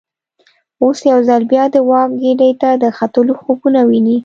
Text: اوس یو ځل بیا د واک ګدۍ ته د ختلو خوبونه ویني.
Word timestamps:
اوس 0.83 0.99
یو 1.11 1.19
ځل 1.27 1.41
بیا 1.51 1.63
د 1.73 1.75
واک 1.89 2.09
ګدۍ 2.21 2.51
ته 2.61 2.69
د 2.83 2.85
ختلو 2.97 3.33
خوبونه 3.41 3.79
ویني. 3.89 4.17